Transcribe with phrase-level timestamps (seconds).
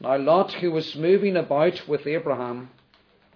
[0.00, 2.70] Now Lot, who was moving about with Abraham,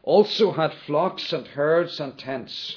[0.02, 2.76] also had flocks and herds and tents.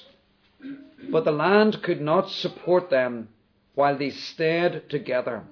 [1.09, 3.29] But the land could not support them
[3.75, 5.43] while they stayed together.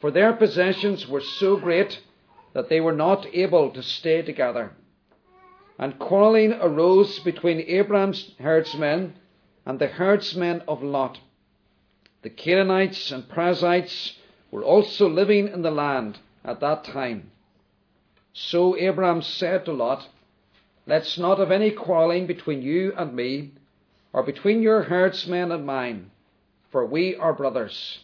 [0.00, 2.00] For their possessions were so great
[2.52, 4.72] that they were not able to stay together.
[5.78, 9.14] And quarreling arose between Abraham's herdsmen
[9.64, 11.18] and the herdsmen of Lot.
[12.22, 14.16] The Canaanites and Perizzites
[14.50, 17.30] were also living in the land at that time.
[18.32, 20.08] So Abraham said to Lot,
[20.86, 23.52] Let's not have any quarreling between you and me,
[24.12, 26.12] or between your herdsmen and mine,
[26.70, 27.98] for we are brothers.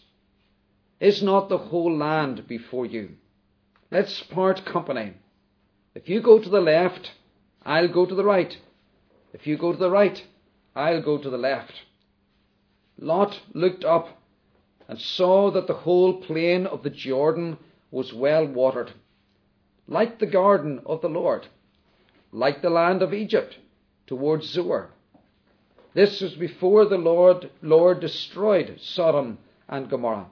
[0.98, 3.10] Is not the whole land before you?
[3.90, 5.14] Let's part company.
[5.94, 7.12] If you go to the left,
[7.64, 8.56] I'll go to the right.
[9.32, 10.24] If you go to the right,
[10.74, 11.72] I'll go to the left.
[12.98, 14.08] Lot looked up
[14.88, 17.58] and saw that the whole plain of the Jordan
[17.92, 18.90] was well watered,
[19.86, 21.46] like the garden of the Lord,
[22.32, 23.56] like the land of Egypt
[24.08, 24.90] towards Zoar.
[25.94, 30.30] This was before the Lord, Lord destroyed Sodom and Gomorrah.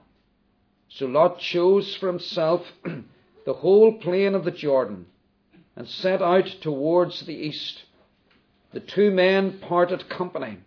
[0.89, 2.65] So Lot chose for himself
[3.45, 5.05] the whole plain of the Jordan
[5.75, 7.83] and set out towards the east.
[8.73, 10.57] The two men parted company.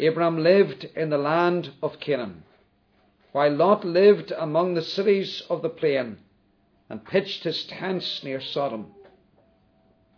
[0.00, 2.42] Abram lived in the land of Canaan,
[3.32, 6.18] while Lot lived among the cities of the plain
[6.88, 8.94] and pitched his tents near Sodom.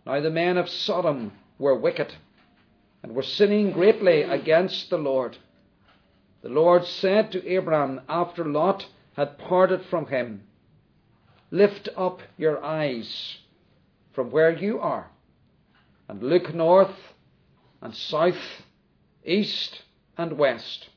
[0.05, 2.13] Now the men of Sodom were wicked
[3.03, 5.37] and were sinning greatly against the Lord.
[6.41, 10.43] The Lord said to Abram after Lot had parted from him,
[11.51, 13.37] Lift up your eyes
[14.13, 15.09] from where you are
[16.07, 16.95] and look north
[17.81, 18.63] and south,
[19.25, 19.81] east
[20.17, 20.89] and west.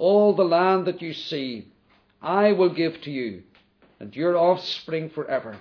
[0.00, 1.68] All the land that you see,
[2.22, 3.42] I will give to you
[4.00, 5.58] and your offspring forever.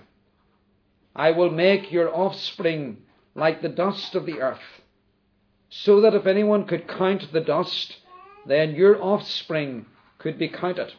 [1.13, 2.99] I will make your offspring
[3.35, 4.81] like the dust of the earth,
[5.69, 7.97] so that if anyone could count the dust,
[8.45, 9.85] then your offspring
[10.19, 10.93] could be counted.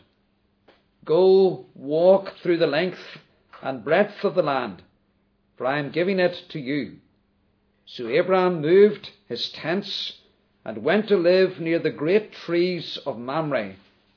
[1.06, 3.20] Go walk through the length
[3.62, 4.82] and breadth of the land,
[5.56, 6.98] for I am giving it to you.
[7.86, 10.19] So Abraham moved his tents
[10.64, 13.74] and went to live near the great trees of Mamre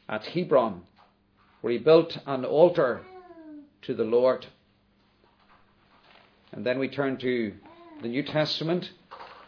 [0.09, 0.81] at Hebron,
[1.61, 3.01] where he built an altar
[3.83, 4.45] to the Lord.
[6.51, 7.53] And then we turn to
[8.01, 8.91] the New Testament,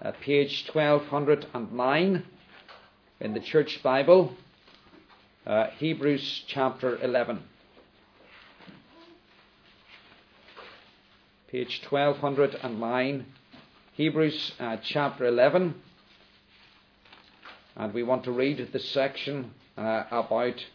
[0.01, 2.23] uh, page 1209
[3.19, 4.33] in the Church Bible,
[5.45, 7.43] uh, Hebrews chapter 11.
[11.51, 13.25] Page 1209,
[13.93, 15.75] Hebrews uh, chapter 11.
[17.77, 20.65] And we want to read the section uh, about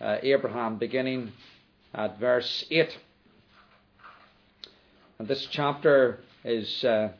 [0.00, 1.32] uh, Abraham beginning
[1.94, 2.98] at verse 8.
[5.20, 7.10] And this chapter is uh,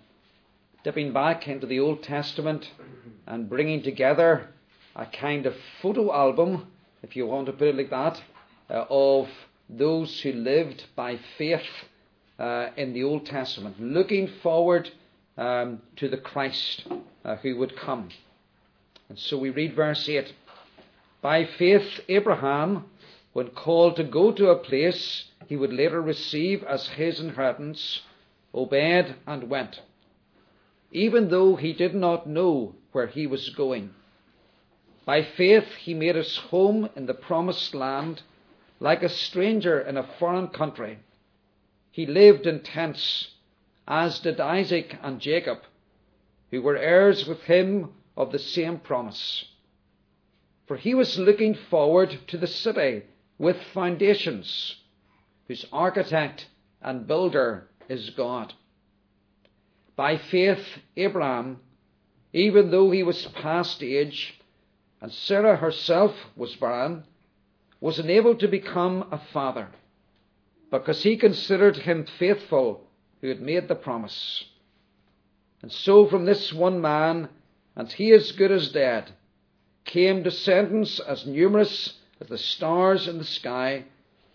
[0.83, 2.69] dipping back into the Old Testament
[3.29, 4.49] and bringing together
[4.97, 6.67] a kind of photo album,
[7.05, 8.21] if you want to put it like that,
[8.69, 9.29] uh, of
[9.69, 11.63] those who lived by faith
[12.41, 14.91] uh, in the Old Testament, looking forward
[15.37, 16.89] um, to the Christ
[17.25, 18.09] uh, who would come.
[19.09, 20.33] And so we read verse 8
[21.23, 22.85] By faith, Abraham,
[23.33, 28.03] when called to go to a place he would later receive as his inheritance,
[28.55, 29.81] obeyed and went,
[30.93, 33.95] even though he did not know where he was going.
[35.07, 38.23] By faith, he made his home in the promised land
[38.79, 40.99] like a stranger in a foreign country.
[41.91, 43.29] He lived in tents,
[43.87, 45.61] as did Isaac and Jacob,
[46.51, 49.45] who were heirs with him of the same promise.
[50.67, 53.05] For he was looking forward to the city
[53.39, 54.75] with foundations
[55.47, 56.49] whose architect
[56.83, 58.53] and builder is God.
[59.95, 61.61] By faith, Abraham,
[62.33, 64.39] even though he was past age,
[65.01, 67.05] and Sarah herself was barren,
[67.81, 69.69] was enabled to become a father,
[70.73, 72.85] because he considered him faithful
[73.21, 74.45] who had made the promise.
[75.63, 77.29] And so from this one man,
[77.79, 79.13] and he as good as dead,
[79.85, 83.85] came descendants as numerous as the stars in the sky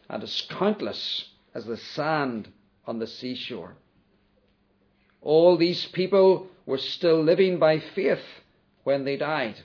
[0.09, 2.47] and as countless as the sand
[2.87, 3.75] on the seashore.
[5.21, 8.23] All these people were still living by faith
[8.85, 9.59] when they died.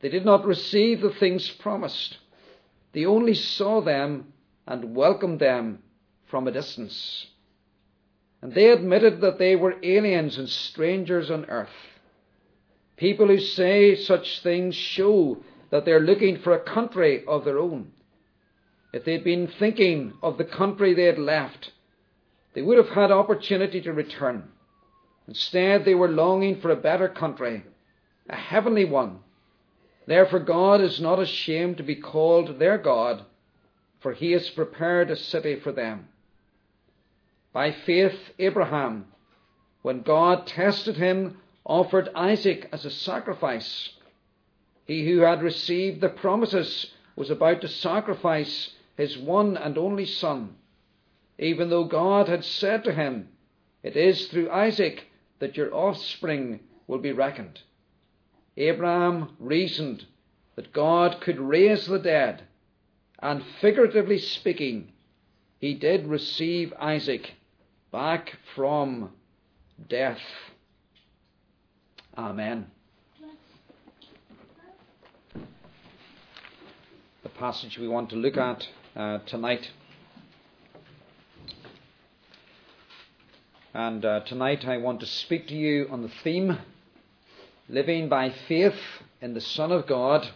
[0.00, 2.16] They did not receive the things promised.
[2.92, 4.32] They only saw them
[4.66, 5.80] and welcomed them
[6.30, 7.26] from a distance.
[8.40, 11.68] And they admitted that they were aliens and strangers on earth.
[12.98, 15.38] People who say such things show
[15.70, 17.92] that they're looking for a country of their own
[18.92, 21.72] if they'd been thinking of the country they had left,
[22.54, 24.48] they would have had opportunity to return.
[25.26, 27.64] Instead, they were longing for a better country,
[28.28, 29.18] a heavenly one.
[30.06, 33.24] Therefore, God is not ashamed to be called their God,
[34.00, 36.08] for he has prepared a city for them.
[37.52, 39.06] By faith, Abraham,
[39.82, 41.36] when God tested him,
[41.68, 43.90] offered Isaac as a sacrifice.
[44.86, 50.56] He who had received the promises was about to sacrifice his one and only son,
[51.38, 53.28] even though God had said to him,
[53.82, 55.06] It is through Isaac
[55.38, 57.60] that your offspring will be reckoned.
[58.56, 60.06] Abraham reasoned
[60.56, 62.42] that God could raise the dead,
[63.20, 64.92] and figuratively speaking,
[65.60, 67.34] he did receive Isaac
[67.92, 69.10] back from
[69.88, 70.20] death.
[72.18, 72.66] Amen.
[77.22, 78.66] The passage we want to look at
[78.96, 79.70] uh, tonight.
[83.72, 86.58] And uh, tonight I want to speak to you on the theme
[87.68, 88.80] living by faith
[89.20, 90.28] in the Son of God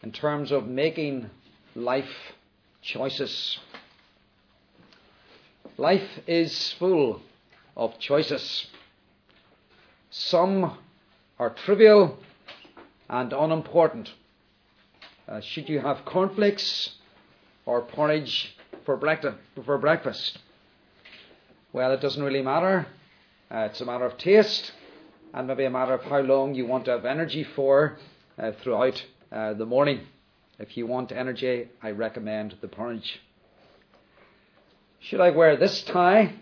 [0.00, 1.28] in terms of making
[1.74, 2.34] life
[2.82, 3.58] choices.
[5.76, 7.20] Life is full
[7.76, 8.68] of choices.
[10.12, 10.76] Some
[11.38, 12.18] are trivial
[13.08, 14.10] and unimportant.
[15.28, 16.96] Uh, should you have cornflakes
[17.64, 20.38] or porridge for breakfast?
[21.72, 22.88] Well, it doesn't really matter.
[23.52, 24.72] Uh, it's a matter of taste
[25.32, 27.96] and maybe a matter of how long you want to have energy for
[28.36, 30.00] uh, throughout uh, the morning.
[30.58, 33.20] If you want energy, I recommend the porridge.
[34.98, 36.34] Should I wear this tie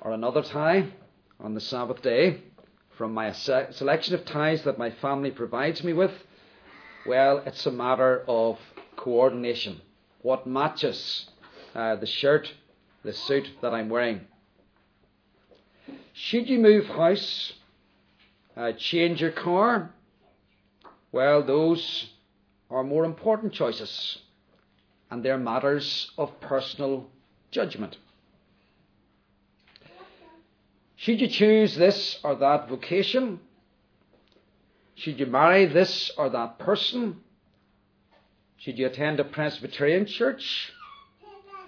[0.00, 0.88] or another tie
[1.38, 2.40] on the Sabbath day
[2.96, 6.12] from my selection of ties that my family provides me with?
[7.06, 8.58] Well, it's a matter of
[8.96, 9.80] coordination.
[10.20, 11.26] What matches
[11.74, 12.52] uh, the shirt,
[13.04, 14.22] the suit that I'm wearing?
[16.12, 17.54] Should you move house,
[18.56, 19.90] uh, change your car?
[21.10, 22.10] Well, those
[22.70, 24.18] are more important choices,
[25.10, 27.10] and they're matters of personal
[27.50, 27.96] judgment.
[31.02, 33.40] Should you choose this or that vocation?
[34.94, 37.16] Should you marry this or that person?
[38.58, 40.72] Should you attend a Presbyterian church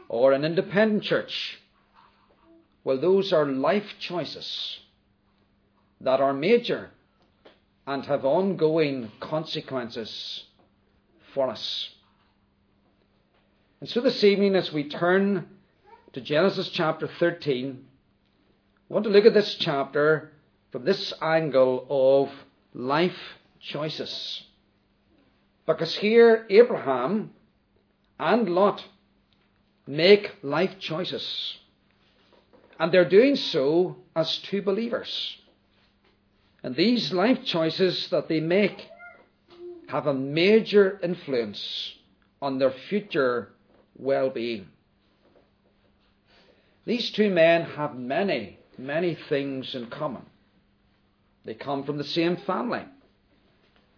[0.09, 1.59] or an independent church?
[2.85, 4.79] Well, those are life choices
[6.01, 6.91] that are major
[7.89, 10.45] and have ongoing consequences
[11.35, 11.91] for us.
[13.81, 15.49] And so this evening, as we turn
[16.13, 17.87] to Genesis chapter 13,
[18.91, 20.31] I want to look at this chapter
[20.71, 22.31] from this angle of
[22.75, 23.17] life
[23.61, 24.45] choices.
[25.67, 27.31] Because here, Abraham
[28.21, 28.85] and Lot
[29.87, 31.57] make life choices.
[32.79, 35.39] And they're doing so as two believers.
[36.63, 38.89] And these life choices that they make
[39.89, 41.95] have a major influence
[42.43, 43.51] on their future
[43.97, 44.69] well being.
[46.85, 50.23] These two men have many, many things in common.
[51.44, 52.85] They come from the same family.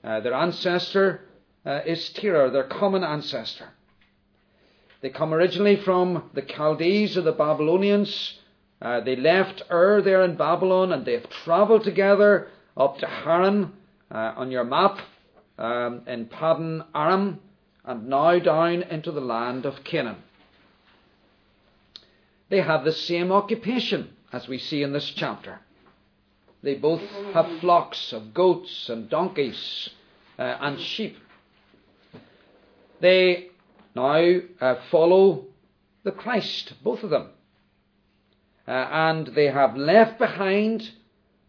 [0.03, 1.23] Uh, their ancestor
[1.65, 3.69] uh, is Terah, their common ancestor.
[5.01, 8.39] They come originally from the Chaldees or the Babylonians,
[8.81, 13.73] uh, they left Ur there in Babylon and they've travelled together up to Haran
[14.11, 14.99] uh, on your map
[15.59, 17.41] um, in Paddan Aram
[17.85, 20.17] and now down into the land of Canaan.
[22.51, 25.61] They have the same occupation as we see in this chapter.
[26.63, 27.03] They both
[27.33, 29.91] have flocks of goats and donkeys
[30.39, 31.17] uh, and sheep.
[33.01, 33.49] They
[33.95, 35.47] now uh, follow
[36.05, 37.31] the Christ, both of them
[38.67, 40.91] uh, and they have left behind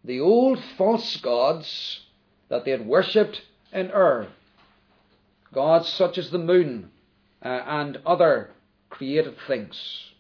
[0.04, 2.02] the old false gods
[2.50, 3.42] that they had worshipped
[3.74, 4.28] in Ur.
[5.54, 6.92] Gods such as the moon
[7.44, 8.52] uh, and other
[8.90, 10.12] created things.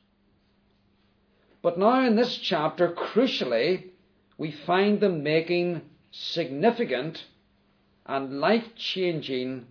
[1.62, 3.92] But now in this chapter, crucially,
[4.38, 7.26] we find them making significant
[8.06, 9.66] and life changing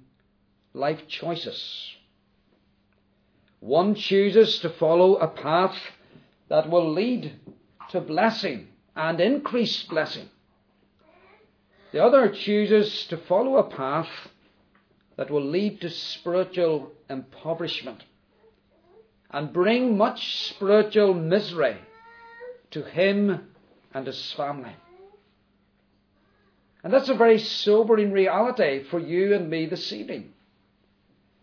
[0.75, 1.95] life choices.
[3.61, 5.77] One chooses to follow a path
[6.49, 7.33] that will lead
[7.91, 10.29] to blessing and increased blessing.
[11.93, 14.09] The other chooses to follow a path
[15.17, 18.05] that will lead to spiritual impoverishment
[19.31, 21.77] and bring much spiritual misery
[22.71, 23.49] to him
[23.93, 24.77] and his family.
[26.83, 30.33] And that's a very sobering reality for you and me this evening.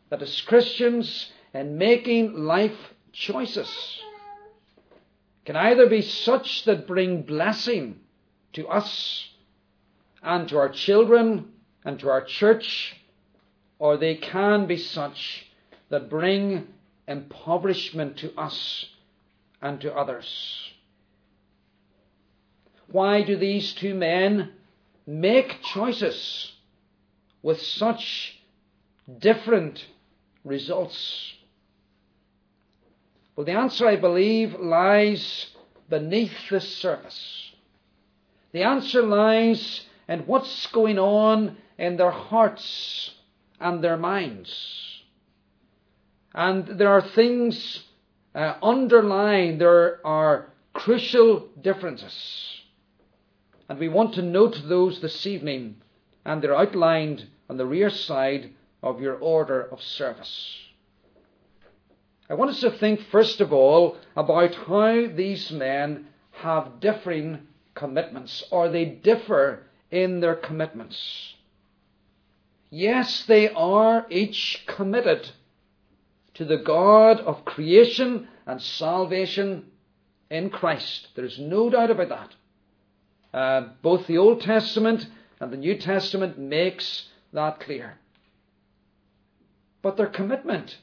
[0.10, 2.78] That as Christians, in making life
[3.12, 3.70] choices,
[5.46, 8.00] can either be such that bring blessing
[8.54, 9.30] to us
[10.22, 11.52] and to our children
[11.84, 12.96] and to our church,
[13.80, 15.46] or they can be such
[15.90, 16.68] that bring
[17.08, 18.86] impoverishment to us
[19.62, 20.72] and to others.
[22.88, 24.52] Why do these two men
[25.08, 26.52] make choices
[27.42, 28.40] with such
[29.20, 29.86] different
[30.44, 31.34] results?
[33.36, 35.48] Well, the answer, I believe, lies
[35.90, 37.52] beneath the surface.
[38.52, 43.12] The answer lies in what's going on in their hearts
[43.60, 44.93] and their minds.
[46.34, 47.84] And there are things
[48.34, 52.62] uh, underlying, there are crucial differences.
[53.70, 55.78] And we want to note those this evening,
[56.26, 60.58] and they're outlined on the rear side of your order of service.
[62.30, 68.44] I want us to think, first of all, about how these men have differing commitments,
[68.50, 71.36] or they differ in their commitments.
[72.72, 75.30] Yes, they are each committed
[76.36, 79.66] to the God of creation and salvation
[80.30, 81.10] in Christ.
[81.16, 83.38] There's no doubt about that.
[83.38, 85.08] Uh, both the Old Testament
[85.40, 87.98] and the New Testament makes that clear.
[89.82, 90.78] But their commitment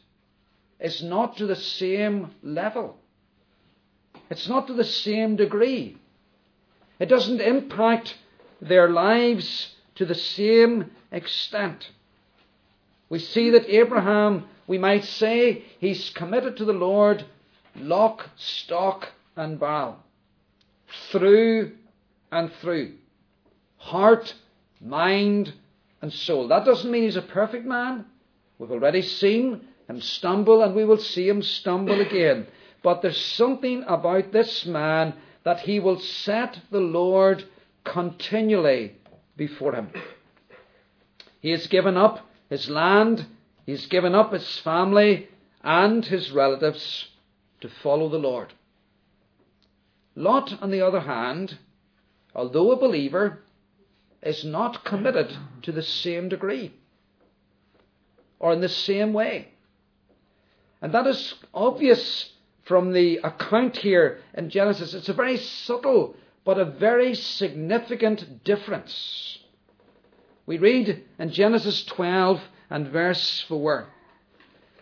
[0.78, 2.98] is not to the same level.
[4.28, 5.96] It's not to the same degree.
[6.98, 8.16] It doesn't impact
[8.60, 11.90] their lives to the same extent.
[13.08, 17.24] We see that Abraham, we might say, he's committed to the Lord
[17.74, 19.96] lock, stock, and barrel.
[21.10, 21.72] Through
[22.30, 22.92] and through.
[23.78, 24.32] Heart,
[24.80, 25.52] mind,
[26.00, 26.46] and soul.
[26.46, 28.04] That doesn't mean he's a perfect man.
[28.60, 32.46] We've already seen him stumble, and we will see him stumble again.
[32.84, 37.42] But there's something about this man that he will set the Lord
[37.82, 38.94] continually
[39.36, 39.90] before him.
[41.40, 43.26] He has given up his land,
[43.70, 45.28] he has given up his family
[45.62, 47.06] and his relatives
[47.60, 48.52] to follow the Lord.
[50.16, 51.56] Lot, on the other hand,
[52.34, 53.44] although a believer,
[54.24, 56.72] is not committed to the same degree
[58.40, 59.52] or in the same way.
[60.82, 62.32] And that is obvious
[62.64, 64.94] from the account here in Genesis.
[64.94, 69.38] It's a very subtle but a very significant difference.
[70.44, 73.86] We read in Genesis 12 and verse 4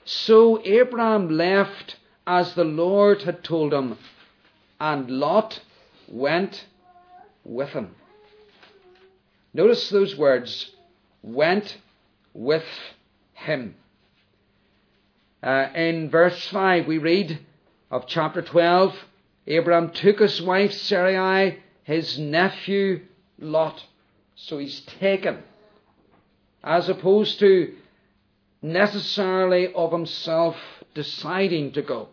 [0.04, 3.99] So Abraham left as the Lord had told him,
[4.78, 5.61] and Lot
[6.07, 6.66] went
[7.45, 7.95] with him.
[9.54, 10.71] Notice those words
[11.23, 11.78] went
[12.35, 12.66] with
[13.33, 13.75] him.
[15.42, 17.38] Uh, in verse 5, we read
[17.90, 18.95] of chapter 12
[19.49, 23.00] Abraham took his wife Sarai, his nephew
[23.38, 23.83] Lot.
[24.37, 25.42] So he's taken,
[26.62, 27.75] as opposed to
[28.62, 30.57] necessarily of himself
[30.95, 32.09] deciding to go.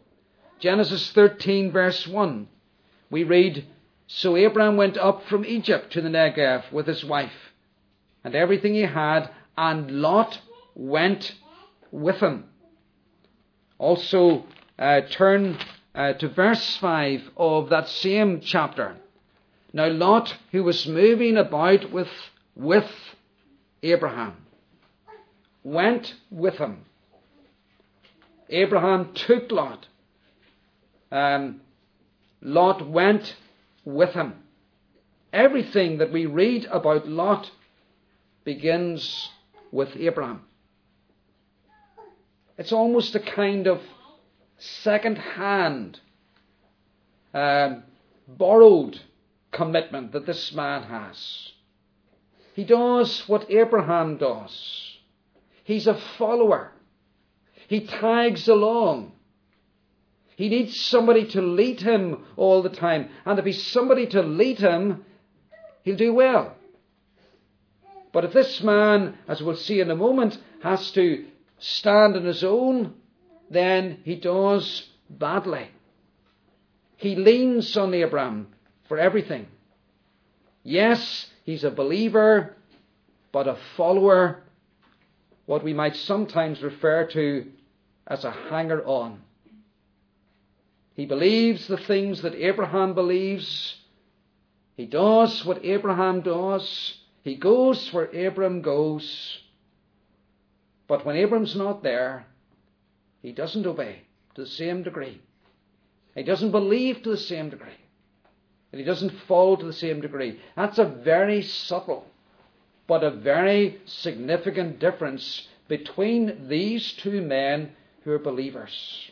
[0.60, 2.48] Genesis 13, verse 1,
[3.10, 3.66] we read,
[4.08, 7.34] So Abraham went up from Egypt to the Negev with his wife
[8.26, 10.40] and everything he had, and Lot
[10.74, 11.36] went
[11.92, 12.46] with him.
[13.78, 14.46] Also,
[14.80, 15.58] uh, turn
[15.94, 18.96] uh, to verse 5 of that same chapter.
[19.74, 22.10] Now, Lot, who was moving about with,
[22.56, 22.90] with
[23.92, 24.34] Abraham,
[25.64, 26.86] went with him.
[28.50, 29.88] Abraham took Lot.
[31.12, 31.62] Um,
[32.42, 33.36] Lot went
[33.84, 34.34] with him.
[35.32, 37.52] Everything that we read about Lot
[38.44, 39.30] begins
[39.72, 40.42] with Abraham.
[42.58, 43.82] It's almost a kind of
[44.58, 46.00] second hand,
[47.34, 47.84] um,
[48.28, 49.02] borrowed
[49.52, 51.52] commitment that this man has.
[52.56, 54.98] He does what Abraham does.
[55.66, 56.72] He's a follower.
[57.68, 59.12] He tags along.
[60.38, 63.10] He needs somebody to lead him all the time.
[63.26, 65.04] And if he's somebody to lead him,
[65.84, 66.56] he'll do well.
[68.14, 71.26] But if this man, as we'll see in a moment, has to
[71.60, 72.94] stand on his own,
[73.50, 75.68] then he does badly.
[76.96, 78.48] He leans on Abraham
[78.88, 79.48] for everything.
[80.64, 82.56] Yes, he's a believer,
[83.32, 84.44] but a follower,
[85.46, 87.46] what we might sometimes refer to
[88.08, 89.22] as a hanger on.
[90.96, 93.76] He believes the things that Abraham believes.
[94.76, 96.98] He does what Abraham does.
[97.24, 99.40] He goes where Abraham goes.
[100.88, 102.26] But when Abraham's not there,
[103.22, 104.04] he doesn't obey
[104.36, 105.20] to the same degree.
[106.14, 107.85] He doesn't believe to the same degree.
[108.76, 110.38] And he doesn't fall to the same degree.
[110.58, 112.06] That's a very subtle,
[112.88, 117.72] but a very significant difference between these two men
[118.04, 119.12] who are believers.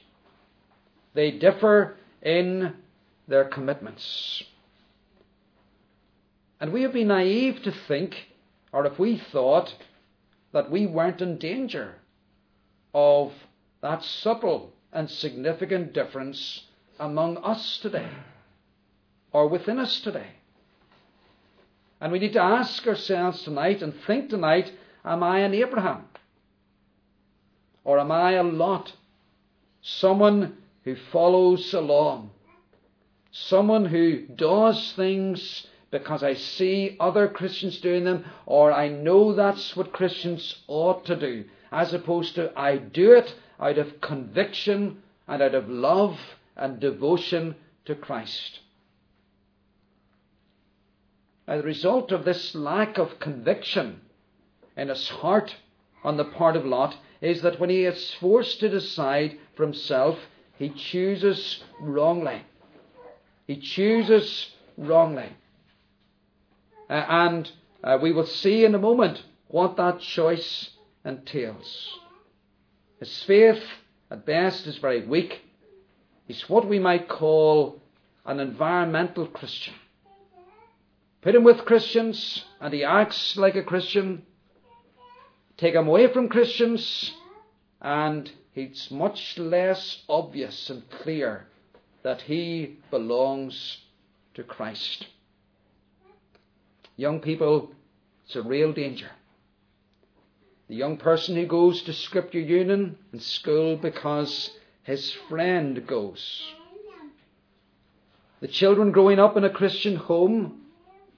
[1.14, 2.74] They differ in
[3.30, 4.44] their commitments.
[6.60, 8.18] And we would be naive to think,
[8.74, 9.74] or if we thought,
[10.52, 11.96] that we weren't in danger
[12.94, 13.32] of
[13.80, 16.66] that subtle and significant difference
[17.00, 18.10] among us today,
[19.34, 20.28] or within us today.
[22.00, 24.72] And we need to ask ourselves tonight and think tonight
[25.06, 26.06] Am I an Abraham?
[27.84, 28.94] Or am I a Lot?
[29.82, 32.32] Someone who follows along.
[33.32, 39.76] Someone who does things because I see other Christians doing them, or I know that's
[39.76, 45.42] what Christians ought to do, as opposed to I do it out of conviction and
[45.42, 46.18] out of love
[46.56, 48.60] and devotion to Christ.
[51.48, 54.02] As a result of this lack of conviction
[54.78, 55.56] in his heart
[56.04, 60.18] on the part of Lot, is that when he is forced to decide for himself,
[60.58, 62.44] he chooses wrongly.
[63.48, 65.30] He chooses wrongly.
[66.90, 67.52] Uh, and
[67.84, 70.72] uh, we will see in a moment what that choice
[71.06, 72.00] entails.
[73.00, 73.64] His faith,
[74.10, 75.42] at best, is very weak.
[76.26, 77.82] He's what we might call
[78.26, 79.74] an environmental Christian.
[81.24, 84.24] Put him with Christians, and he acts like a Christian.
[85.56, 87.14] Take him away from Christians,
[87.82, 91.48] and it's much less obvious and clear
[92.02, 93.78] that he belongs
[94.34, 95.08] to Christ.
[96.98, 97.72] Young people,
[98.26, 99.12] it's a real danger.
[100.68, 104.52] The young person who goes to Scripture Union in school because
[104.84, 106.44] his friend goes.
[108.42, 110.63] The children growing up in a Christian home,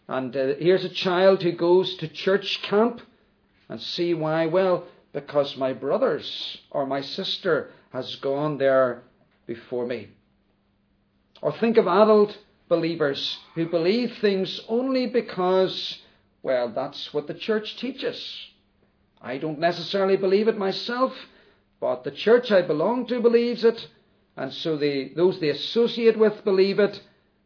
[0.08, 3.02] and uh, here's a child who goes to church camp
[3.70, 4.46] and see why.
[4.46, 9.04] Well, because my brothers or my sister has gone there
[9.48, 10.10] before me.
[11.42, 12.38] Or think of adult
[12.68, 16.00] believers who believe things only because,
[16.44, 18.48] well, that's what the church teaches.
[19.22, 21.14] I don't necessarily believe it myself,
[21.80, 23.88] but the church I belong to believes it,
[24.38, 27.02] and so they, those they associate with believe it,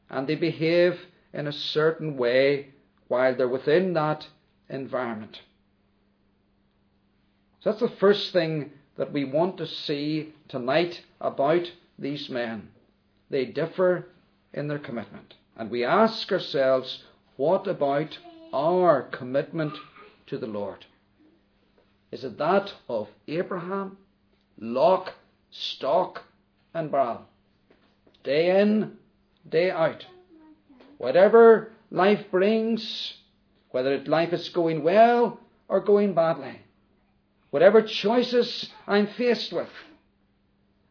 [0.10, 1.00] and they behave
[1.33, 2.69] in a certain way
[3.07, 4.27] while they're within that
[4.69, 5.41] environment.
[7.61, 12.69] So that's the first thing that we want to see tonight about these men.
[13.29, 14.07] They differ
[14.53, 15.35] in their commitment.
[15.57, 17.03] And we ask ourselves,
[17.35, 18.17] what about
[18.53, 19.73] our commitment
[20.27, 20.85] to the Lord?
[22.11, 23.97] Is it that of Abraham,
[24.57, 25.13] lock,
[25.51, 26.23] stock,
[26.73, 27.25] and barrel?
[28.23, 28.97] Day in,
[29.47, 30.05] day out.
[30.99, 33.13] Whatever life brings,
[33.71, 36.59] whether life is going well or going badly,
[37.51, 39.69] whatever choices I'm faced with,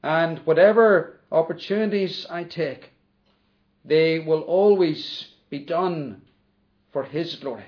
[0.02, 2.90] and whatever opportunities I take,
[3.84, 6.22] they will always be done
[6.90, 7.66] for His glory?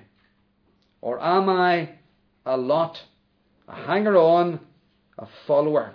[1.03, 1.91] Or am I
[2.47, 3.03] a lot,
[3.69, 4.61] a hanger on,
[5.19, 5.93] a follower?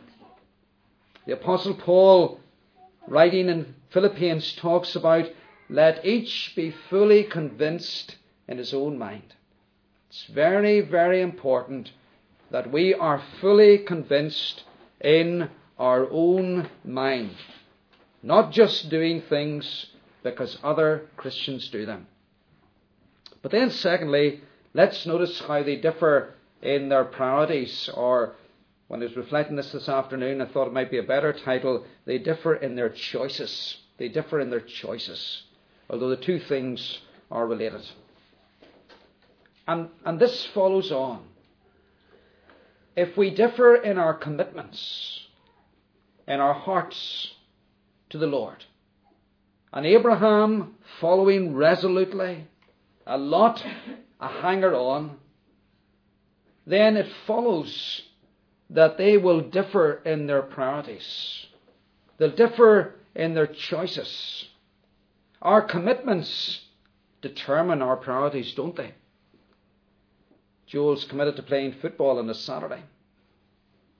[1.25, 2.39] The Apostle Paul,
[3.07, 5.25] writing in Philippians, talks about
[5.69, 8.15] let each be fully convinced
[8.47, 9.33] in his own mind.
[10.09, 11.91] It's very, very important
[12.51, 14.63] that we are fully convinced
[15.01, 17.35] in our own mind,
[18.23, 19.87] not just doing things
[20.23, 22.07] because other Christians do them.
[23.41, 24.41] But then, secondly,
[24.73, 28.35] let's notice how they differ in their priorities, or
[28.87, 31.85] when I was reflecting this this afternoon, I thought it might be a better title.
[32.05, 33.77] They differ in their choices.
[33.97, 35.43] They differ in their choices,
[35.89, 36.99] although the two things
[37.31, 37.81] are related.
[39.67, 41.23] And, and this follows on.
[42.95, 45.27] If we differ in our commitments,
[46.27, 47.33] in our hearts
[48.09, 48.63] to the Lord,
[49.73, 52.47] and Abraham following resolutely,
[53.05, 53.63] a Lot
[54.19, 55.17] a hanger on,
[56.65, 58.01] then it follows
[58.69, 61.45] that they will differ in their priorities.
[62.17, 64.47] They'll differ in their choices.
[65.45, 66.61] Our commitments
[67.21, 68.95] determine our priorities, don't they?
[70.65, 72.81] Joel's committed to playing football on a Saturday.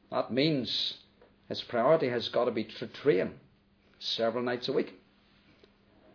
[0.10, 0.96] That means
[1.48, 3.34] his priority has got to be to train
[4.00, 5.00] several nights a week.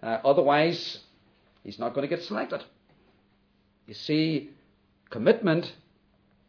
[0.02, 0.98] Uh, otherwise,
[1.62, 2.64] he's not going to get selected.
[3.86, 4.50] You see,
[5.10, 5.72] commitment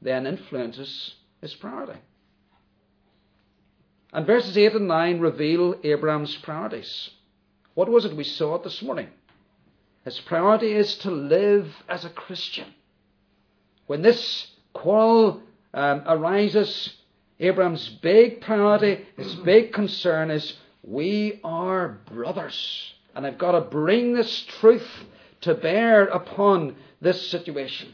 [0.02, 2.00] then influences his priority.
[4.12, 7.12] And verses 8 and 9 reveal Abraham's priorities.
[7.74, 9.08] What was it we saw this morning?
[10.04, 12.68] His priority is to live as a Christian.
[13.88, 15.42] When this quarrel
[15.74, 16.96] um, arises,
[17.40, 22.94] Abraham's big priority, his big concern is we are brothers.
[23.16, 24.88] And I've got to bring this truth
[25.42, 27.94] to bear upon this situation.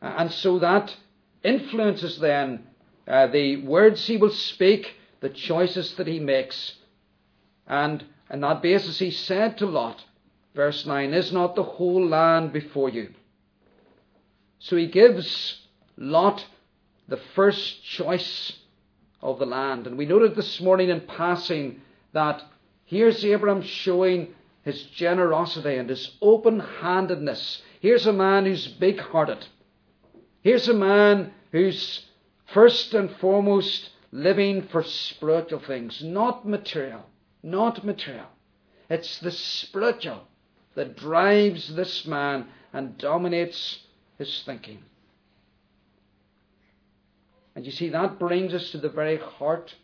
[0.00, 0.94] And so that
[1.42, 2.66] influences then
[3.06, 6.74] uh, the words he will speak, the choices that he makes.
[7.70, 10.04] And on that basis, he said to Lot,
[10.56, 13.10] verse 9, Is not the whole land before you?
[14.58, 15.60] So he gives
[15.96, 16.44] Lot
[17.06, 18.58] the first choice
[19.22, 19.86] of the land.
[19.86, 21.80] And we noted this morning in passing
[22.12, 22.42] that
[22.86, 27.62] here's Abraham showing his generosity and his open handedness.
[27.78, 29.46] Here's a man who's big hearted.
[30.42, 32.04] Here's a man who's
[32.52, 37.04] first and foremost living for spiritual things, not material.
[37.42, 38.26] Not material.
[38.88, 40.22] It's the spiritual
[40.74, 43.80] that drives this man and dominates
[44.18, 44.82] his thinking.
[47.54, 49.74] And you see, that brings us to the very heart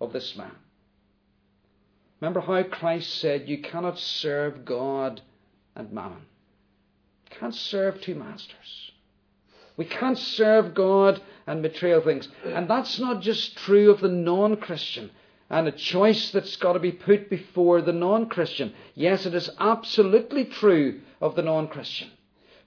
[0.00, 0.54] of this man.
[2.20, 5.20] Remember how Christ said, You cannot serve God
[5.74, 6.22] and mammon.
[7.30, 8.92] You can't serve two masters.
[9.76, 12.28] We can't serve God and material things.
[12.44, 15.10] And that's not just true of the non Christian
[15.48, 18.74] and a choice that's got to be put before the non Christian.
[18.94, 22.10] Yes, it is absolutely true of the non Christian.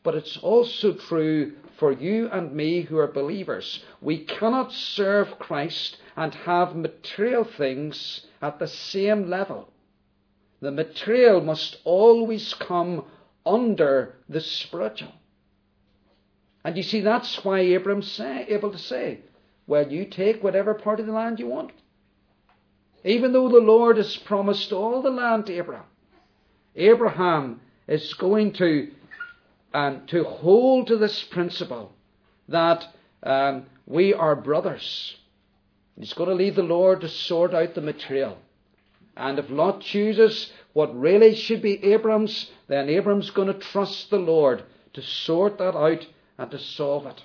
[0.03, 3.83] But it's also true for you and me who are believers.
[4.01, 9.69] We cannot serve Christ and have material things at the same level.
[10.61, 13.05] The material must always come
[13.45, 15.13] under the spiritual.
[16.63, 19.19] And you see, that's why Abram's able to say,
[19.67, 21.71] Well, you take whatever part of the land you want.
[23.03, 25.85] Even though the Lord has promised all the land to Abraham,
[26.75, 28.91] Abraham is going to,
[29.73, 31.93] um, to hold to this principle
[32.47, 32.85] that
[33.23, 35.15] um, we are brothers.
[35.97, 38.37] He's going to leave the Lord to sort out the material.
[39.17, 44.17] And if Lot chooses what really should be Abram's, then Abram's going to trust the
[44.17, 46.07] Lord to sort that out
[46.37, 47.21] and to solve it.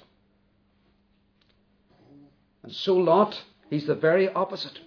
[2.64, 4.80] And so Lot, he's the very opposite.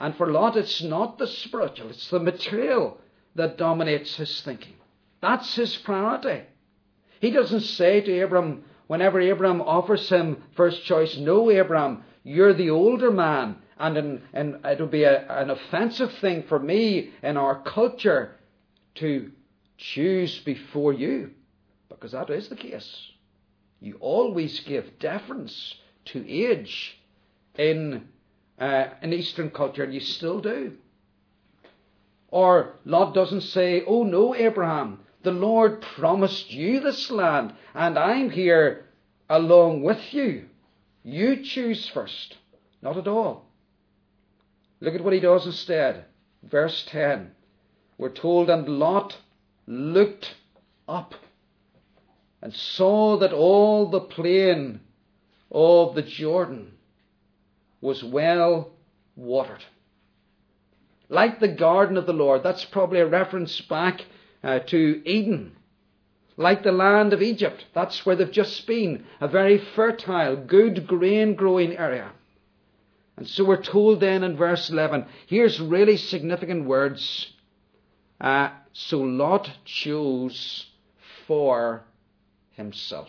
[0.00, 2.98] And for Lot, it's not the spiritual, it's the material
[3.34, 4.74] that dominates his thinking.
[5.20, 6.44] That's his priority.
[7.20, 12.70] He doesn't say to Abram, whenever Abram offers him first choice, No, Abram, you're the
[12.70, 18.36] older man, and, and it'll be a, an offensive thing for me in our culture
[18.96, 19.30] to
[19.76, 21.30] choose before you
[21.88, 23.10] because that is the case.
[23.80, 25.74] You always give deference
[26.06, 26.98] to age
[27.58, 28.08] in
[28.60, 30.74] uh, in Eastern culture, and you still do.
[32.28, 38.30] Or Lot doesn't say, "Oh no, Abraham, the Lord promised you this land, and I'm
[38.30, 38.86] here
[39.28, 40.46] along with you.
[41.02, 42.36] You choose first."
[42.82, 43.46] Not at all.
[44.80, 46.04] Look at what he does instead.
[46.42, 47.32] Verse 10.
[47.98, 49.18] We're told, and Lot
[49.66, 50.34] looked
[50.88, 51.14] up
[52.40, 54.80] and saw that all the plain
[55.50, 56.72] of the Jordan
[57.80, 58.70] was well
[59.16, 59.64] watered.
[61.08, 64.04] Like the garden of the Lord, that's probably a reference back
[64.44, 65.56] uh, to Eden.
[66.36, 71.34] Like the land of Egypt, that's where they've just been, a very fertile, good grain
[71.34, 72.12] growing area.
[73.16, 77.32] And so we're told then in verse 11, here's really significant words.
[78.18, 80.66] Uh, so Lot chose
[81.26, 81.82] for
[82.52, 83.08] himself.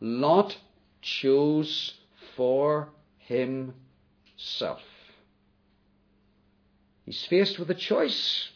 [0.00, 0.58] Lot
[1.00, 1.94] chose
[2.36, 2.88] for
[3.26, 4.80] himself.
[7.04, 8.50] He's faced with a choice.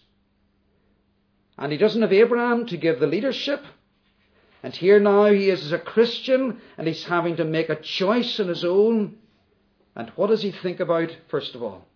[1.58, 3.64] And he doesn't have Abraham to give the leadership.
[4.62, 8.38] And here now he is as a Christian and he's having to make a choice
[8.40, 9.16] on his own.
[9.94, 11.86] And what does he think about, first of all?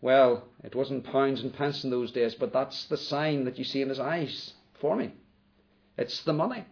[0.00, 3.64] Well, it wasn't pounds and pence in those days, but that's the sign that you
[3.64, 5.12] see in his eyes for me.
[5.96, 6.64] It's the money.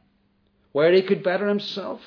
[0.72, 2.00] Where he could better himself,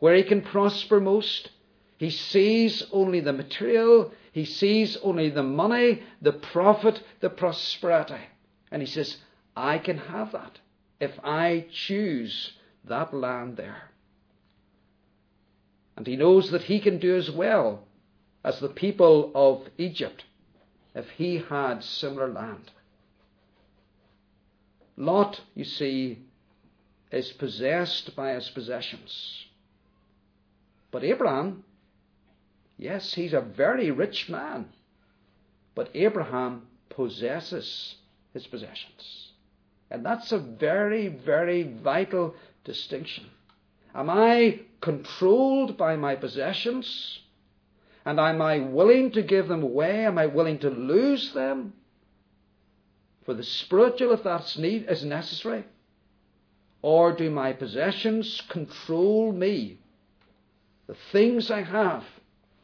[0.00, 1.50] where he can prosper most.
[1.98, 8.22] He sees only the material, he sees only the money, the profit, the prosperity.
[8.70, 9.18] And he says,
[9.56, 10.58] I can have that
[10.98, 12.52] if I choose
[12.84, 13.90] that land there.
[15.96, 17.84] And he knows that he can do as well
[18.42, 20.24] as the people of Egypt
[20.94, 22.70] if he had similar land.
[24.96, 26.20] Lot, you see,
[27.10, 29.46] is possessed by his possessions.
[30.90, 31.64] But Abraham,
[32.76, 34.66] yes, he's a very rich man.
[35.74, 37.94] But Abraham possesses
[38.32, 39.32] his possessions.
[39.90, 43.26] And that's a very, very vital distinction.
[43.94, 47.20] Am I controlled by my possessions?
[48.04, 50.06] And am I willing to give them away?
[50.06, 51.74] Am I willing to lose them?
[53.24, 55.64] For the spiritual, if that's need, is necessary.
[56.82, 59.78] Or do my possessions control me?
[60.90, 62.02] The things I have,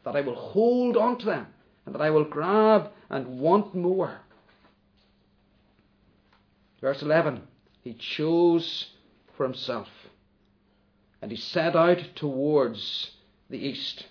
[0.03, 1.47] that I will hold on to them,
[1.85, 4.19] and that I will grab and want more.
[6.81, 7.41] Verse 11
[7.85, 8.91] He chose
[9.37, 9.87] for himself,
[11.21, 13.11] and he set out towards
[13.49, 14.07] the east.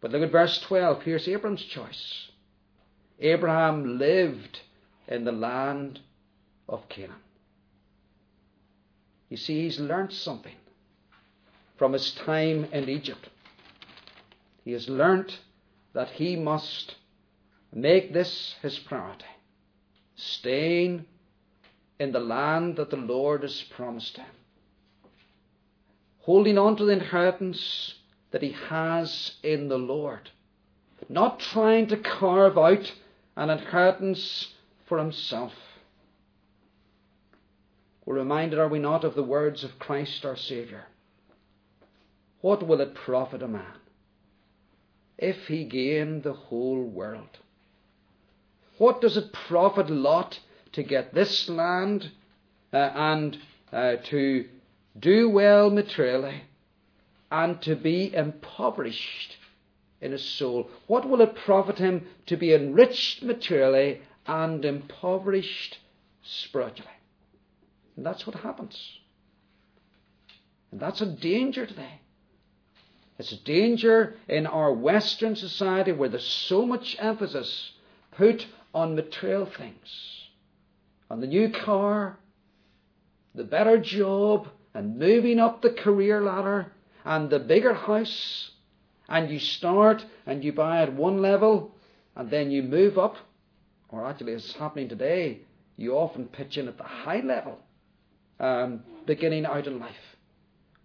[0.00, 1.02] But look at verse 12.
[1.02, 2.30] Here's Abram's choice.
[3.18, 4.60] Abraham lived
[5.06, 6.00] in the land
[6.66, 7.16] of Canaan.
[9.28, 10.54] You see, he's learnt something
[11.80, 13.30] from his time in Egypt.
[14.66, 15.38] He has learnt
[15.94, 16.94] that he must
[17.72, 19.24] make this his priority,
[20.14, 21.06] staying
[21.98, 24.26] in the land that the Lord has promised him,
[26.18, 27.94] holding on to the inheritance
[28.30, 30.28] that he has in the Lord,
[31.08, 32.92] not trying to carve out
[33.36, 34.48] an inheritance
[34.86, 35.54] for himself.
[38.04, 40.84] We're reminded, are we not, of the words of Christ our Saviour?
[42.40, 43.74] What will it profit a man
[45.18, 47.38] if he gain the whole world?
[48.78, 50.40] What does it profit Lot
[50.72, 52.10] to get this land
[52.72, 53.38] uh, and
[53.72, 54.48] uh, to
[54.98, 56.42] do well materially
[57.30, 59.36] and to be impoverished
[60.00, 60.70] in his soul?
[60.86, 65.78] What will it profit him to be enriched materially and impoverished
[66.22, 66.90] spiritually?
[67.96, 68.98] And that's what happens.
[70.72, 72.00] And that's a danger today.
[73.20, 77.72] It's a danger in our Western society where there's so much emphasis
[78.12, 80.30] put on material things,
[81.10, 82.18] on the new car,
[83.34, 86.72] the better job, and moving up the career ladder,
[87.04, 88.52] and the bigger house,
[89.06, 91.74] and you start and you buy at one level,
[92.16, 93.16] and then you move up,
[93.90, 95.40] or actually, it's happening today,
[95.76, 97.58] you often pitch in at the high level,
[98.38, 100.16] um, beginning out in life,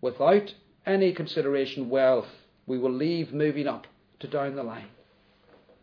[0.01, 0.53] without
[0.85, 2.27] any consideration, well,
[2.65, 3.87] we will leave moving up
[4.19, 4.87] to down the line,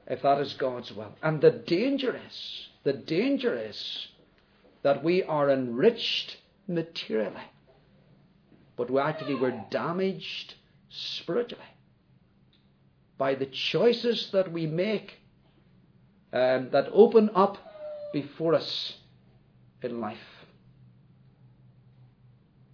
[0.06, 1.14] if that is God's will.
[1.22, 4.08] And the danger is, the danger is
[4.82, 7.48] that we are enriched materially,
[8.76, 10.54] but we actually were damaged
[10.90, 11.62] spiritually
[13.18, 15.18] by the choices that we make
[16.32, 17.58] um, that open up
[18.12, 18.94] before us
[19.82, 20.31] in life.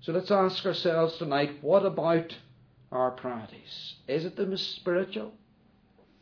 [0.08, 2.34] So let's ask ourselves tonight what about
[2.90, 3.96] our priorities?
[4.06, 5.34] Is it the spiritual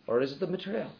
[0.08, 0.90] or is it the material?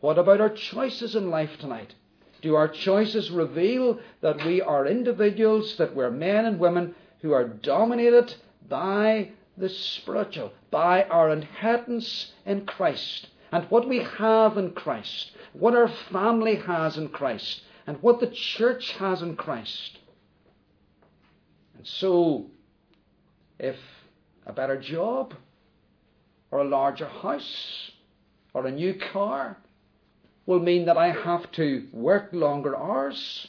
[0.00, 1.94] What about our choices in life tonight?
[2.42, 7.46] Do our choices reveal that we are individuals, that we're men and women who are
[7.46, 8.34] dominated
[8.68, 15.76] by the spiritual, by our inheritance in Christ, and what we have in Christ, what
[15.76, 19.98] our family has in Christ, and what the church has in Christ?
[21.86, 22.46] So,
[23.60, 23.76] if
[24.44, 25.34] a better job,
[26.50, 27.92] or a larger house,
[28.52, 29.56] or a new car
[30.46, 33.46] will mean that I have to work longer hours,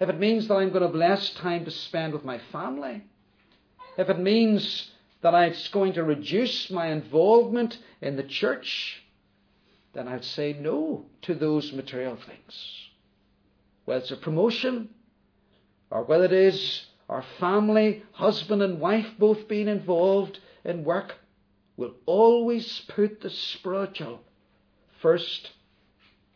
[0.00, 3.04] if it means that I'm going to have less time to spend with my family,
[3.98, 9.02] if it means that it's going to reduce my involvement in the church,
[9.92, 12.88] then I'd say no to those material things.
[13.84, 14.88] Whether it's a promotion,
[15.90, 21.14] or whether it is our family, husband and wife both being involved in work,
[21.76, 24.20] will always put the spiritual
[25.00, 25.50] first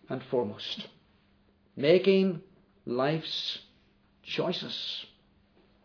[0.09, 0.87] and foremost.
[1.77, 2.41] Making
[2.87, 3.59] life's
[4.23, 5.07] choices.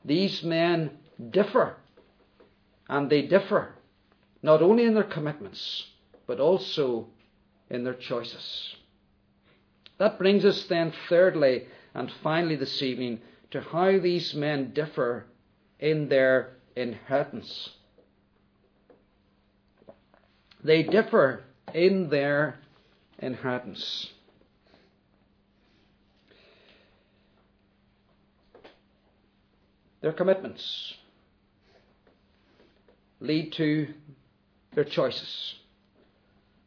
[0.06, 0.92] These men
[1.32, 1.76] differ,
[2.88, 3.74] and they differ
[4.42, 5.88] not only in their commitments,
[6.28, 7.08] but also
[7.70, 8.76] in their choices.
[9.98, 13.22] That brings us then, thirdly and finally, this evening
[13.52, 15.26] to how these men differ
[15.80, 17.70] in their inheritance.
[20.64, 22.60] They differ in their
[23.20, 24.08] inheritance.
[30.02, 30.94] Their commitments
[33.20, 33.88] lead to
[34.74, 35.56] their choices.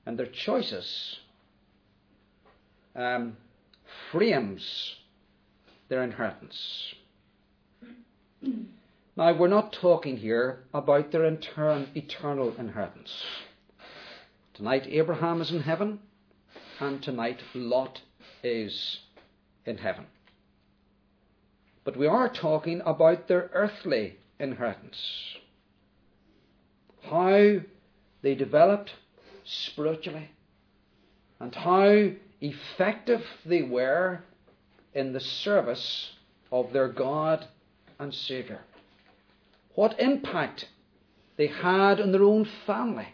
[0.07, 1.19] And their choices
[2.97, 3.37] um,
[4.11, 4.97] frames
[5.90, 6.94] their inheritance.
[9.16, 13.11] Now, we're not talking here about their eternal inheritance.
[14.55, 15.98] Tonight, Abraham is in heaven,
[16.79, 18.00] and tonight, Lot
[18.42, 19.00] is
[19.66, 20.07] in heaven.
[21.85, 24.96] But we are talking about their earthly inheritance.
[27.03, 27.57] How
[28.22, 28.92] they developed
[29.44, 30.31] spiritually,
[31.40, 34.20] and how effective they were
[34.94, 36.11] in the service
[36.50, 37.46] of their God
[37.98, 38.61] and Saviour.
[39.74, 40.68] What impact
[41.37, 43.09] they had on their own family,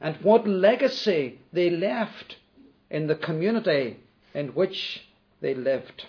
[0.00, 2.36] and what legacy they left
[2.90, 3.98] in the community
[4.34, 5.02] in which
[5.40, 6.06] they lived.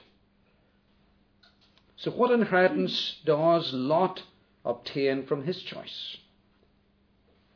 [1.96, 4.24] So, what inheritance does Lot
[4.64, 6.18] obtain from his choice?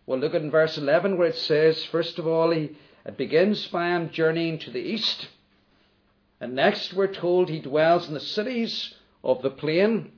[0.06, 3.90] Well, look at verse 11 where it says, first of all, he, it begins by
[3.90, 5.28] him journeying to the east.
[6.44, 10.12] And next we're told he dwells in the cities of the plain.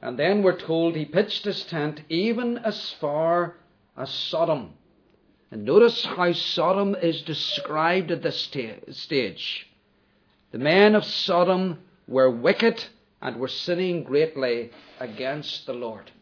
[0.00, 3.56] And then we're told he pitched his tent even as far
[3.96, 4.74] as Sodom.
[5.50, 8.38] And notice how Sodom is described at this
[8.92, 9.68] stage.
[10.52, 12.84] The men of Sodom were wicked
[13.20, 16.12] and were sinning greatly against the Lord.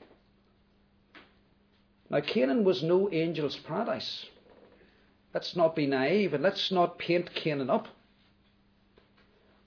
[2.08, 4.24] Now, Canaan was no angel's paradise.
[5.34, 7.88] Let's not be naive and let's not paint Canaan up.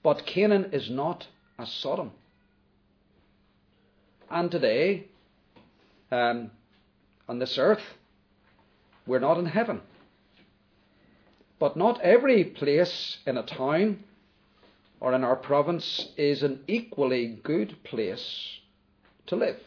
[0.06, 1.26] But Canaan is not
[1.58, 2.12] as Sodom.
[4.30, 5.08] And today,
[6.12, 6.52] um,
[7.28, 7.82] on this earth,
[9.04, 9.80] we're not in heaven.
[11.58, 14.04] But not every place in a town
[15.00, 18.60] or in our province is an equally good place
[19.26, 19.58] to live.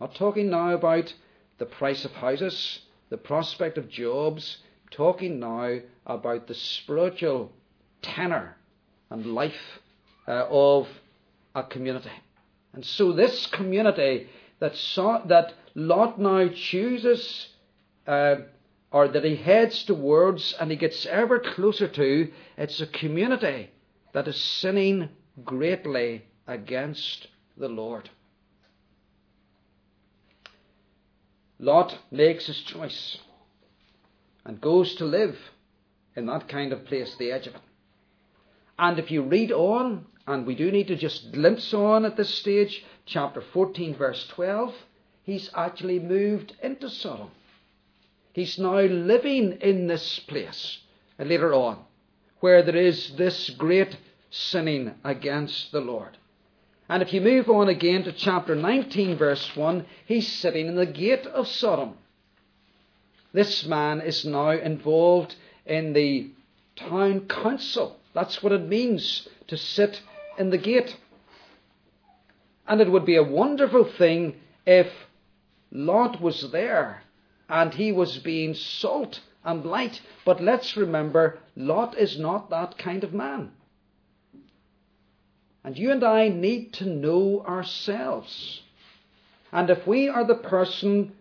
[0.00, 1.12] I'm talking now about
[1.58, 4.58] the price of houses, the prospect of jobs,
[4.92, 7.50] talking now about the spiritual
[8.00, 8.58] tenor
[9.14, 9.78] and life
[10.26, 10.88] uh, of
[11.54, 12.10] a community.
[12.72, 17.48] And so this community that, saw, that Lot now chooses,
[18.08, 18.36] uh,
[18.90, 23.70] or that he heads towards and he gets ever closer to, it's a community
[24.14, 25.08] that is sinning
[25.44, 28.10] greatly against the Lord.
[31.60, 33.18] Lot makes his choice
[34.44, 35.38] and goes to live
[36.16, 37.60] in that kind of place, the edge of it.
[38.78, 42.34] And if you read on, and we do need to just glimpse on at this
[42.34, 44.74] stage, chapter 14, verse 12,
[45.22, 47.30] he's actually moved into Sodom.
[48.32, 50.78] He's now living in this place,
[51.18, 51.78] and later on,
[52.40, 53.96] where there is this great
[54.30, 56.18] sinning against the Lord.
[56.88, 60.84] And if you move on again to chapter 19, verse 1, he's sitting in the
[60.84, 61.94] gate of Sodom.
[63.32, 66.30] This man is now involved in the
[66.76, 70.00] town council that's what it means to sit
[70.38, 70.96] in the gate.
[72.66, 74.90] And it would be a wonderful thing if
[75.70, 77.02] Lot was there
[77.48, 80.00] and he was being salt and light.
[80.24, 83.50] But let's remember, Lot is not that kind of man.
[85.62, 88.62] And you and I need to know ourselves.
[89.52, 91.12] And if we are the person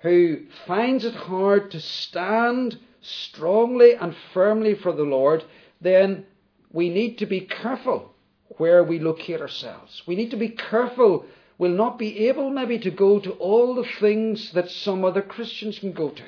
[0.00, 5.44] who finds it hard to stand strongly and firmly for the Lord,
[5.80, 6.26] then
[6.72, 8.14] we need to be careful
[8.58, 10.02] where we locate ourselves.
[10.06, 11.24] We need to be careful.
[11.58, 15.78] We'll not be able maybe to go to all the things that some other Christians
[15.78, 16.24] can go to,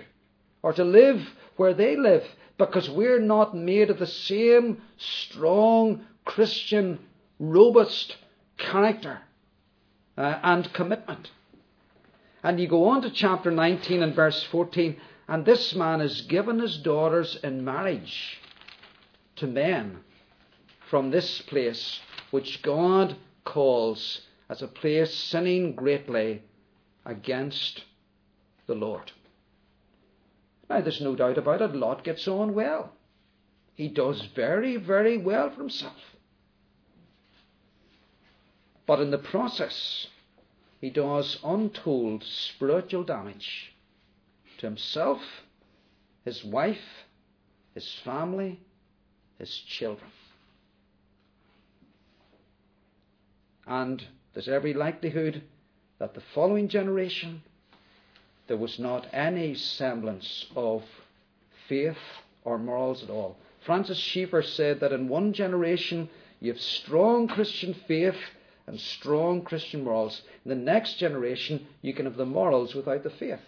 [0.63, 2.25] or to live where they live,
[2.59, 6.99] because we're not made of the same strong Christian,
[7.39, 8.17] robust
[8.57, 9.21] character
[10.17, 11.31] uh, and commitment.
[12.43, 14.97] And you go on to chapter 19 and verse 14,
[15.29, 18.41] and this man is given his daughters in marriage
[19.43, 19.99] to men
[20.89, 21.99] from this place
[22.31, 26.43] which God calls as a place sinning greatly
[27.05, 27.83] against
[28.69, 29.11] the Lord.
[30.71, 32.93] Now, there's no doubt about it, Lot gets on well.
[33.75, 35.97] He does very, very well for himself.
[38.87, 40.07] But in the process,
[40.81, 43.75] he does untold spiritual damage
[44.59, 45.21] to himself,
[46.25, 47.09] his wife,
[47.75, 48.61] his family,
[49.39, 50.11] his children.
[53.67, 54.05] And
[54.35, 55.43] there's every likelihood
[55.99, 57.43] that the following generation
[58.49, 60.83] there was not any semblance of
[61.69, 61.97] faith
[62.45, 63.37] or morals at all.
[63.65, 66.09] Francis Schaeffer said that in one generation
[66.41, 68.17] you have strong Christian faith
[68.67, 70.23] and strong Christian morals.
[70.45, 73.41] In the next generation, you can have the morals without the faith.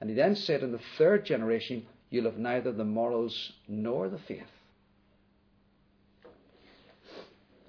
[0.00, 4.18] And he then said in the third generation, you'll have neither the morals nor the
[4.18, 4.46] faith.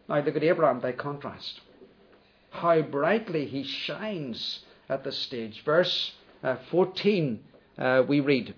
[0.07, 1.61] Now look at Abraham by contrast.
[2.51, 5.63] how brightly he shines at this stage.
[5.63, 7.39] Verse uh, 14,
[7.77, 8.53] uh, we read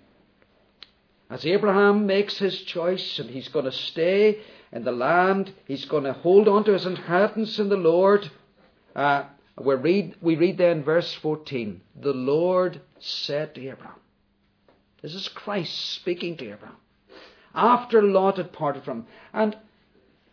[1.29, 4.39] As Abraham makes his choice and he's going to stay
[4.71, 8.29] in the land, he's going to hold on to his inheritance in the Lord.
[8.95, 9.23] Uh,
[9.57, 13.99] we read, we read then verse 14 The Lord said to Abraham,
[15.01, 16.77] This is Christ speaking to Abraham
[17.55, 19.07] after Lot had parted from him.
[19.33, 19.57] And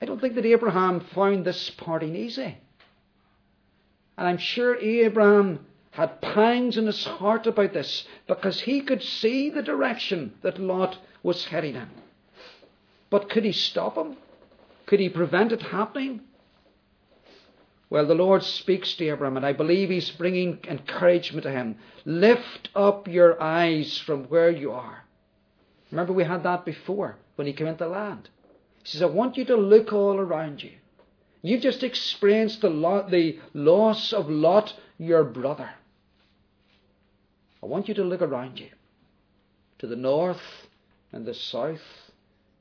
[0.02, 2.58] I don't think that Abraham found this parting easy.
[4.18, 9.48] And I'm sure Abraham had pangs in his heart about this because he could see
[9.48, 11.88] the direction that Lot was heading in.
[13.10, 14.16] But could he stop him?
[14.86, 16.22] Could he prevent it happening?
[17.88, 21.76] Well, the Lord speaks to Abraham, and I believe he's bringing encouragement to him.
[22.04, 25.04] Lift up your eyes from where you are.
[25.92, 28.30] Remember, we had that before when he came into the land.
[28.84, 30.72] Says, I want you to look all around you.
[31.42, 35.70] You've just experienced the, lo- the loss of Lot, your brother.
[37.62, 38.70] I want you to look around you
[39.78, 40.42] to the north
[41.12, 41.80] and the south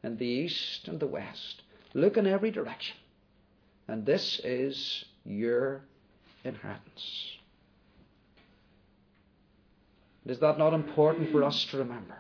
[0.03, 1.61] and the east and the west.
[1.93, 2.97] Look in every direction.
[3.88, 5.82] And this is your
[6.43, 7.38] inheritance.
[10.26, 12.17] Is that not important for us to remember?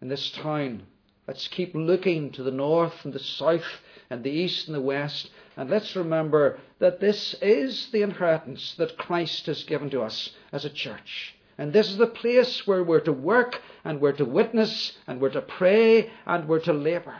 [0.00, 0.82] In this town,
[1.30, 3.62] let's keep looking to the north and the south
[4.10, 5.30] and the east and the west.
[5.56, 10.64] And let's remember that this is the inheritance that Christ has given to us as
[10.64, 11.36] a church.
[11.56, 15.30] And this is the place where we're to work and we're to witness and we're
[15.30, 17.18] to pray and we're to labour.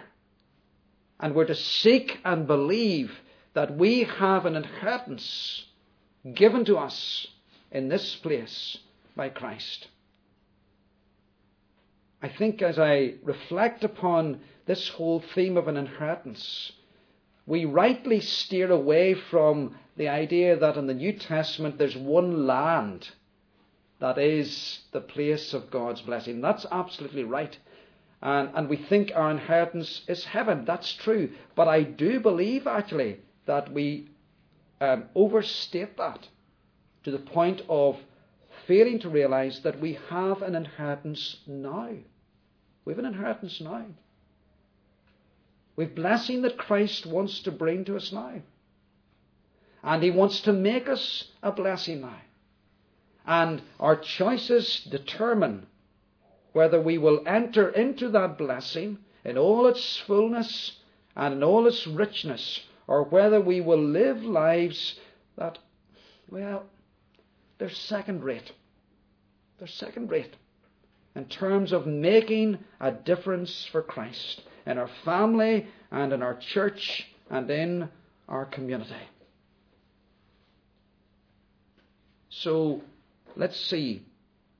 [1.20, 3.12] And we're to seek and believe
[3.54, 5.66] that we have an inheritance
[6.34, 7.28] given to us
[7.70, 8.76] in this place
[9.14, 9.86] by Christ.
[12.22, 16.72] I think as I reflect upon this whole theme of an inheritance,
[17.46, 23.10] we rightly steer away from the idea that in the New Testament there's one land
[24.00, 26.40] that is the place of God's blessing.
[26.40, 27.56] That's absolutely right.
[28.22, 30.64] And, and we think our inheritance is heaven.
[30.64, 31.30] That's true.
[31.54, 34.10] But I do believe, actually, that we
[34.80, 36.28] um, overstate that
[37.04, 37.98] to the point of
[38.70, 41.88] failing to realize that we have an inheritance now.
[42.84, 43.84] We have an inheritance now.
[45.74, 48.34] We've blessing that Christ wants to bring to us now.
[49.82, 52.20] And He wants to make us a blessing now.
[53.26, 55.66] And our choices determine
[56.52, 60.76] whether we will enter into that blessing in all its fullness
[61.16, 64.94] and in all its richness, or whether we will live lives
[65.36, 65.58] that,
[66.30, 66.66] well,
[67.58, 68.52] they're second rate.
[69.60, 70.36] They're second rate
[71.14, 77.06] in terms of making a difference for Christ in our family and in our church
[77.28, 77.90] and in
[78.26, 78.94] our community.
[82.30, 82.80] So
[83.36, 84.02] let's see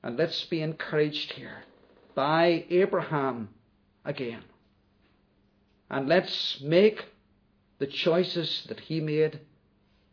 [0.03, 1.63] and let's be encouraged here
[2.13, 3.49] by Abraham
[4.05, 4.43] again.
[5.89, 7.05] And let's make
[7.79, 9.39] the choices that he made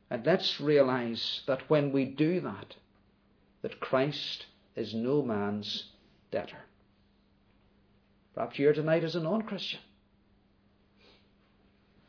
[0.08, 2.76] and let's realize that when we do that,
[3.60, 4.46] that Christ
[4.78, 5.84] is no man's
[6.30, 6.58] debtor.
[8.34, 9.80] Perhaps you're tonight as a non Christian.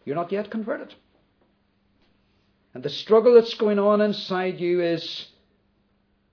[0.05, 0.93] You're not yet converted.
[2.73, 5.27] And the struggle that's going on inside you is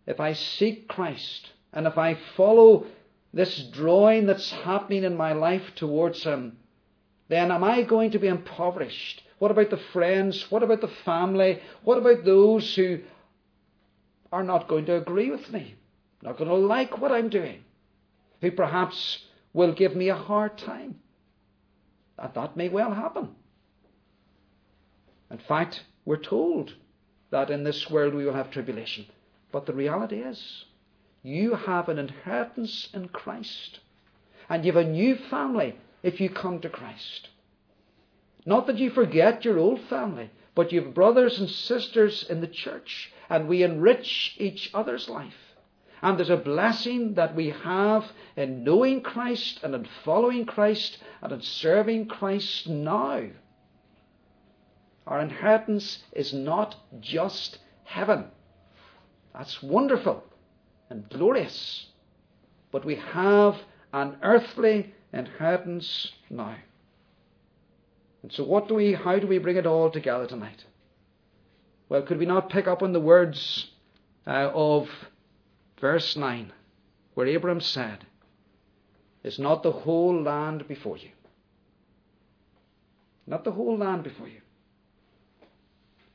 [0.07, 2.87] if I seek Christ and if I follow
[3.33, 6.59] this drawing that's happening in my life towards Him,
[7.29, 9.23] then am I going to be impoverished?
[9.39, 10.51] What about the friends?
[10.51, 11.61] What about the family?
[11.83, 13.01] What about those who
[14.31, 15.75] are not going to agree with me?
[16.27, 17.63] Not going to like what I'm doing?
[18.41, 20.97] who perhaps will give me a hard time.
[22.19, 23.31] That, that may well happen.
[25.31, 26.75] In fact, we're told
[27.31, 29.07] that in this world we will have tribulation.
[29.53, 30.65] But the reality is,
[31.23, 33.81] you have an inheritance in Christ.
[34.49, 37.29] And you have a new family if you come to Christ.
[38.45, 42.47] Not that you forget your old family, but you have brothers and sisters in the
[42.47, 45.35] church, and we enrich each other's life.
[46.07, 48.05] And there's a blessing that we have
[48.37, 53.25] in knowing Christ and in following Christ and in serving Christ now.
[55.05, 58.27] Our inheritance is not just heaven.
[59.35, 60.23] That's wonderful
[60.91, 61.87] and glorious.
[62.71, 63.57] But we have
[63.93, 66.55] an earthly inheritance now.
[68.23, 70.67] And so what do we how do we bring it all together tonight?
[71.89, 73.73] Well, could we not pick up on the words
[74.25, 74.89] uh, of
[75.81, 76.53] verse 9,
[77.15, 78.07] where Abram said,
[79.23, 81.11] Is not the whole land before you?
[83.27, 84.41] Not the whole land before you.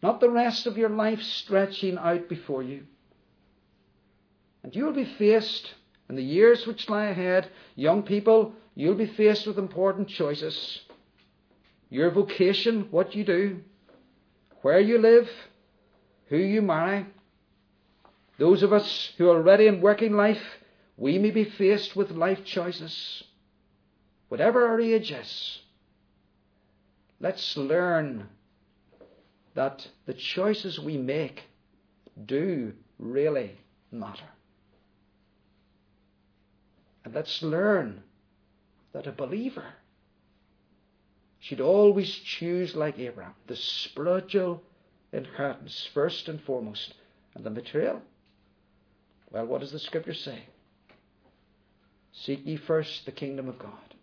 [0.01, 2.85] not the rest of your life stretching out before you.
[4.63, 5.73] And you will be faced
[6.09, 10.81] in the years which lie ahead, young people, you'll be faced with important choices.
[11.89, 13.61] Your vocation, what you do,
[14.61, 15.29] where you live,
[16.27, 17.05] who you marry.
[18.37, 20.41] Those of us who are already in working life,
[20.97, 23.23] we may be faced with life choices.
[24.29, 25.59] Whatever our age is,
[27.19, 28.27] let's learn
[29.53, 31.43] that the choices we make
[32.25, 33.57] do really
[33.91, 34.29] matter.
[37.03, 38.03] And let's learn
[38.93, 39.65] that a believer
[41.39, 44.61] should always choose like Abraham, the spiritual
[45.11, 46.93] inheritance first and foremost,
[47.33, 48.01] and the material.
[49.31, 50.43] Well, what does the scripture say?
[52.11, 53.95] Seek ye first the kingdom of God,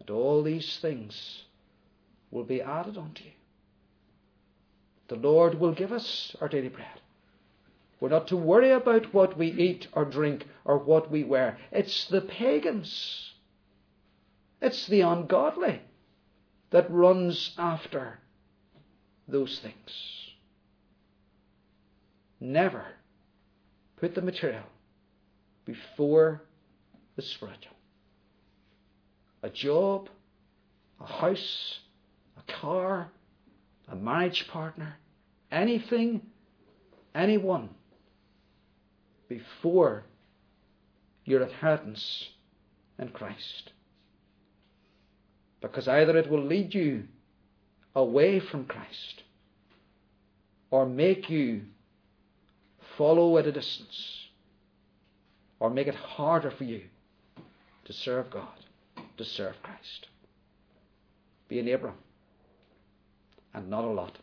[0.00, 1.44] and all these things
[2.30, 3.30] will be added unto you.
[5.08, 7.00] The Lord will give us our daily bread.
[8.00, 11.58] We're not to worry about what we eat or drink or what we wear.
[11.70, 13.32] It's the pagans.
[14.60, 15.80] It's the ungodly
[16.70, 18.18] that runs after
[19.28, 19.92] those things.
[22.40, 22.86] Never
[24.02, 24.64] put the material
[25.64, 26.42] before
[27.14, 27.76] the spiritual.
[29.44, 30.08] A job,
[31.00, 31.78] a house,
[32.36, 33.12] a car,
[33.86, 34.96] a marriage partner,
[35.52, 36.20] anything,
[37.14, 37.68] anyone
[39.28, 40.02] before
[41.24, 42.28] your inheritance
[42.98, 43.70] in Christ.
[45.60, 47.04] Because either it will lead you
[47.94, 49.22] away from Christ
[50.72, 51.62] or make you
[52.96, 54.26] follow at a distance
[55.60, 56.82] or make it harder for you
[57.84, 58.48] to serve God,
[59.16, 60.08] to serve Christ.
[61.48, 61.94] Be an Abram
[63.54, 64.18] and not a Lot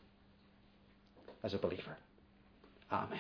[1.43, 1.97] as a believer.
[2.91, 3.19] Amen.